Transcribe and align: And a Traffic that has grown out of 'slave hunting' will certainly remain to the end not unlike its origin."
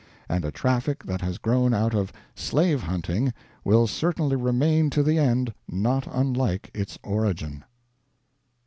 And 0.27 0.43
a 0.43 0.51
Traffic 0.51 1.03
that 1.03 1.21
has 1.21 1.37
grown 1.37 1.75
out 1.75 1.93
of 1.93 2.11
'slave 2.33 2.81
hunting' 2.81 3.31
will 3.63 3.85
certainly 3.85 4.35
remain 4.35 4.89
to 4.89 5.03
the 5.03 5.19
end 5.19 5.53
not 5.69 6.07
unlike 6.11 6.71
its 6.73 6.97
origin." 7.03 7.63